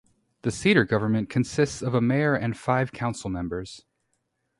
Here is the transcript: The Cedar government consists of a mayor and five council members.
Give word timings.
The 0.41 0.49
Cedar 0.49 0.83
government 0.83 1.29
consists 1.29 1.83
of 1.83 1.93
a 1.93 2.01
mayor 2.01 2.33
and 2.33 2.57
five 2.57 2.91
council 2.91 3.29
members. 3.29 3.85